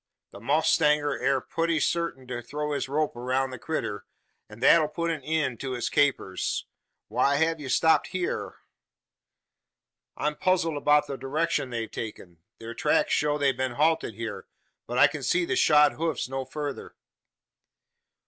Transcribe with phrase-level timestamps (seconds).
[0.31, 4.07] The mowstanger air putty sartin to throw his rope aroun' the critter,
[4.49, 6.65] an that 'll put an eend to its capers.
[7.07, 8.55] Why hev ye stopped hyur?"
[10.17, 12.39] "I'm puzzled about the direction they've taken.
[12.57, 14.47] Their tracks show they've been halted here;
[14.87, 16.95] but I can see the shod hoofs no farther."